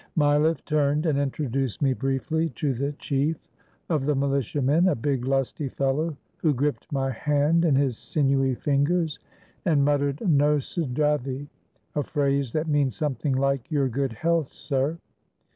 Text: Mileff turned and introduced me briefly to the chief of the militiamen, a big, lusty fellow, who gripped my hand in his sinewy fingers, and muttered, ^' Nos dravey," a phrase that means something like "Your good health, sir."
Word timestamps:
Mileff 0.17 0.65
turned 0.65 1.05
and 1.05 1.19
introduced 1.19 1.79
me 1.79 1.93
briefly 1.93 2.49
to 2.55 2.73
the 2.73 2.93
chief 2.93 3.37
of 3.87 4.07
the 4.07 4.15
militiamen, 4.15 4.87
a 4.87 4.95
big, 4.95 5.25
lusty 5.27 5.69
fellow, 5.69 6.17
who 6.37 6.55
gripped 6.55 6.91
my 6.91 7.11
hand 7.11 7.63
in 7.63 7.75
his 7.75 7.99
sinewy 7.99 8.55
fingers, 8.55 9.19
and 9.63 9.85
muttered, 9.85 10.17
^' 10.17 10.27
Nos 10.27 10.73
dravey," 10.91 11.49
a 11.93 12.01
phrase 12.01 12.51
that 12.51 12.67
means 12.67 12.95
something 12.95 13.33
like 13.35 13.69
"Your 13.69 13.89
good 13.89 14.13
health, 14.13 14.51
sir." 14.51 14.97